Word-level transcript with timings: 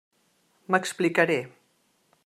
M'explicaré. 0.75 1.39